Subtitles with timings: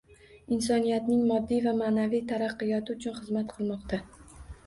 [0.55, 4.01] Insoniyatning moddiy va maʼnaviy taraqqiyoti uchun xizmat qilmoqda